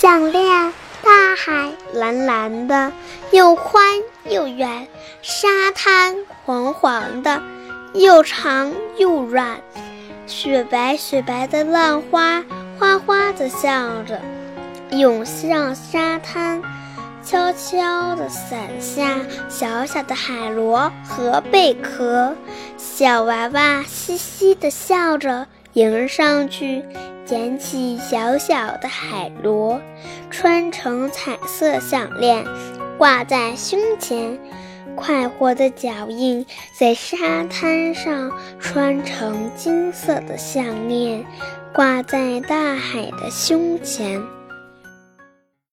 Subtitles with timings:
[0.00, 0.72] 项链。
[1.02, 2.90] 大海蓝蓝的，
[3.32, 4.86] 又宽又圆；
[5.20, 7.42] 沙滩黄黄的，
[7.92, 9.60] 又长又软。
[10.26, 12.42] 雪白雪白的浪花
[12.78, 14.18] 哗哗地笑着，
[14.90, 16.62] 涌向沙滩。
[17.22, 19.18] 悄悄地散下，
[19.50, 22.34] 小小的海螺和贝壳，
[22.78, 26.82] 小娃娃嘻嘻地笑着，迎上去
[27.24, 29.80] 捡起小小的海螺，
[30.30, 32.44] 穿成彩色项链，
[32.98, 34.38] 挂在胸前。
[34.96, 36.44] 快活的脚印
[36.76, 41.24] 在沙滩上穿成金色的项链，
[41.72, 44.20] 挂在大海的胸前。